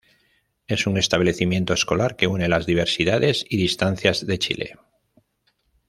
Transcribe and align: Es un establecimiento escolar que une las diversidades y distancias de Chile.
Es 0.65 0.87
un 0.87 0.97
establecimiento 0.97 1.75
escolar 1.75 2.15
que 2.15 2.25
une 2.25 2.47
las 2.49 2.65
diversidades 2.65 3.45
y 3.47 3.55
distancias 3.57 4.25
de 4.25 4.39
Chile. 4.39 4.73